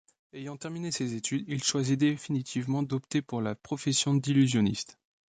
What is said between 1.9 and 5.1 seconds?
définitivement d'opter pour la profession d’illusionniste.